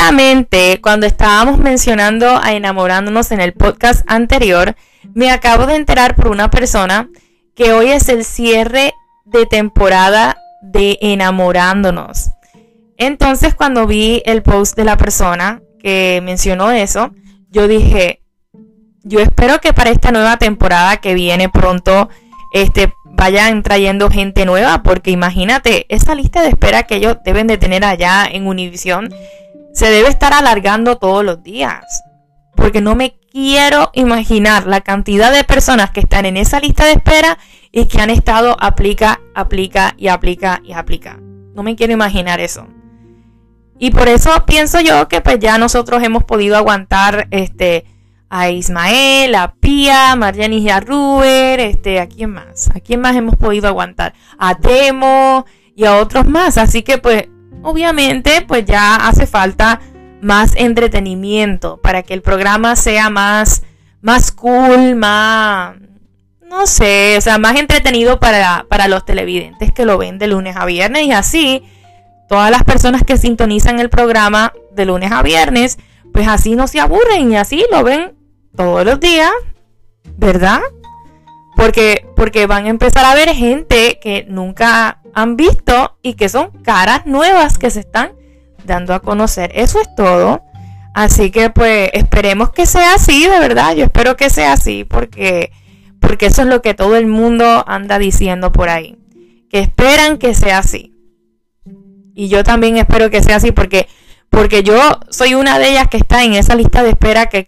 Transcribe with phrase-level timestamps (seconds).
[0.00, 4.74] justamente cuando estábamos mencionando a enamorándonos en el podcast anterior,
[5.12, 7.10] me acabo de enterar por una persona
[7.54, 8.94] que hoy es el cierre
[9.26, 12.30] de temporada de enamorándonos.
[12.96, 17.10] Entonces cuando vi el post de la persona que mencionó eso,
[17.50, 18.22] yo dije,
[19.02, 22.08] yo espero que para esta nueva temporada que viene pronto,
[22.54, 27.58] este, vayan trayendo gente nueva, porque imagínate, esa lista de espera que ellos deben de
[27.58, 29.12] tener allá en Univision
[29.72, 32.02] se debe estar alargando todos los días.
[32.54, 36.92] Porque no me quiero imaginar la cantidad de personas que están en esa lista de
[36.92, 37.38] espera
[37.72, 41.18] y que han estado aplica, aplica y aplica y aplica.
[41.54, 42.66] No me quiero imaginar eso.
[43.78, 47.86] Y por eso pienso yo que pues ya nosotros hemos podido aguantar este
[48.28, 52.70] a Ismael, a Pía, a Marjani y a Ruber, este, ¿a quién más?
[52.74, 54.14] ¿A quién más hemos podido aguantar?
[54.38, 56.58] A Temo y a otros más.
[56.58, 57.24] Así que pues
[57.62, 59.80] obviamente pues ya hace falta
[60.20, 63.62] más entretenimiento para que el programa sea más,
[64.00, 65.76] más cool, más,
[66.42, 70.56] no sé, o sea, más entretenido para, para los televidentes que lo ven de lunes
[70.56, 71.62] a viernes y así
[72.28, 75.78] todas las personas que sintonizan el programa de lunes a viernes,
[76.12, 78.14] pues así no se aburren y así lo ven
[78.56, 79.32] todos los días,
[80.16, 80.60] ¿verdad?
[81.60, 86.50] Porque, porque van a empezar a ver gente que nunca han visto y que son
[86.62, 88.12] caras nuevas que se están
[88.64, 89.52] dando a conocer.
[89.54, 90.42] Eso es todo.
[90.94, 93.74] Así que pues esperemos que sea así, de verdad.
[93.74, 95.52] Yo espero que sea así porque,
[96.00, 98.96] porque eso es lo que todo el mundo anda diciendo por ahí.
[99.50, 100.94] Que esperan que sea así.
[102.14, 103.86] Y yo también espero que sea así porque
[104.30, 104.78] porque yo
[105.10, 107.44] soy una de ellas que está en esa lista de espera que,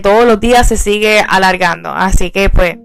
[0.00, 1.90] todos los días se sigue alargando.
[1.90, 2.76] Así que pues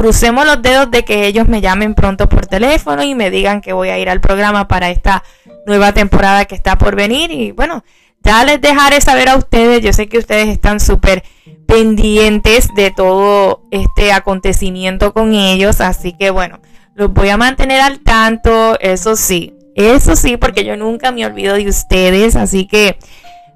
[0.00, 3.74] crucemos los dedos de que ellos me llamen pronto por teléfono y me digan que
[3.74, 5.22] voy a ir al programa para esta
[5.66, 7.30] nueva temporada que está por venir.
[7.30, 7.84] Y bueno,
[8.24, 9.82] ya les dejaré saber a ustedes.
[9.82, 11.22] Yo sé que ustedes están súper
[11.66, 15.82] pendientes de todo este acontecimiento con ellos.
[15.82, 16.60] Así que bueno,
[16.94, 18.80] los voy a mantener al tanto.
[18.80, 22.96] Eso sí, eso sí, porque yo nunca me olvido de ustedes, así que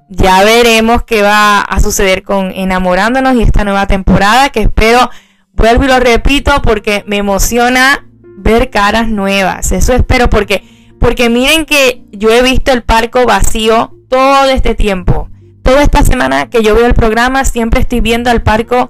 [0.09, 5.09] ya veremos qué va a suceder con Enamorándonos y esta nueva temporada que espero,
[5.55, 8.05] vuelvo y lo repito, porque me emociona
[8.37, 9.71] ver caras nuevas.
[9.71, 10.63] Eso espero porque
[10.99, 15.29] porque miren que yo he visto el parco vacío todo este tiempo.
[15.61, 18.89] Toda esta semana que yo veo el programa siempre estoy viendo al parco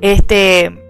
[0.00, 0.80] este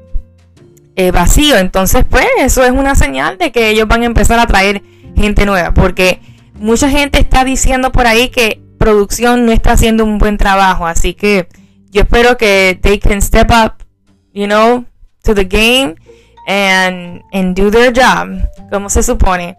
[0.97, 1.57] eh, vacío.
[1.57, 4.83] Entonces, pues eso es una señal de que ellos van a empezar a traer
[5.17, 6.21] gente nueva, porque
[6.55, 11.15] mucha gente está diciendo por ahí que producción no está haciendo un buen trabajo, así
[11.15, 11.49] que
[11.91, 13.85] yo espero que they step up,
[14.33, 14.85] you know,
[15.23, 15.97] to the game
[16.47, 19.57] and, and do their job, como se supone.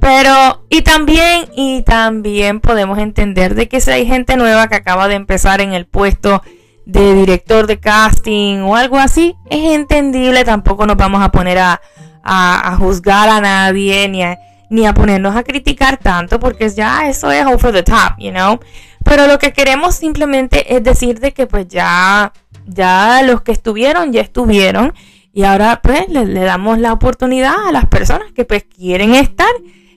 [0.00, 5.08] Pero, y también, y también podemos entender de que si hay gente nueva que acaba
[5.08, 6.42] de empezar en el puesto
[6.86, 11.80] de director de casting o algo así, es entendible, tampoco nos vamos a poner a,
[12.22, 14.38] a, a juzgar a nadie ni a,
[14.70, 18.58] ni a ponernos a criticar tanto porque ya eso es over the top, you know.
[19.04, 22.32] Pero lo que queremos simplemente es decir de que pues ya,
[22.70, 24.94] ya los que estuvieron, ya estuvieron.
[25.32, 29.50] Y ahora pues le, damos la oportunidad a las personas que pues quieren estar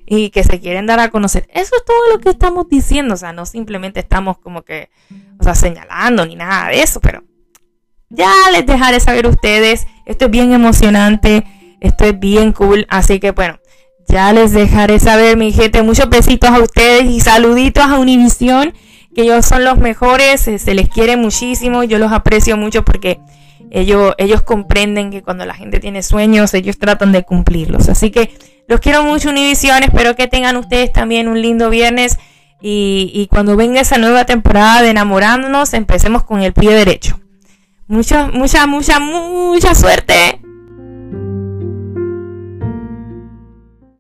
[0.06, 1.48] y que se quieren dar a conocer.
[1.54, 3.16] Eso es todo lo que estamos diciendo.
[3.16, 4.90] O sea, no simplemente estamos como que,
[5.40, 7.24] o sea, señalando ni nada de eso, pero
[8.10, 9.88] ya les dejaré saber ustedes.
[10.06, 11.44] Esto es bien emocionante,
[11.80, 12.86] esto es bien cool.
[12.90, 13.60] Así que bueno,
[14.08, 15.82] ya les dejaré saber, mi gente.
[15.82, 18.74] Muchos besitos a ustedes y saluditos a Univisión,
[19.14, 20.48] que ellos son los mejores.
[20.48, 21.84] Eh, se les quiere muchísimo.
[21.84, 23.20] Yo los aprecio mucho porque
[23.72, 27.90] ellos, ellos comprenden que cuando la gente tiene sueños, ellos tratan de cumplirlos.
[27.90, 28.32] Así que
[28.68, 29.84] los quiero mucho, Univisión.
[29.84, 32.18] Espero que tengan ustedes también un lindo viernes.
[32.62, 37.20] Y, y cuando venga esa nueva temporada de enamorándonos, empecemos con el pie derecho.
[37.88, 40.40] Mucha, mucha, mucha, mucha suerte.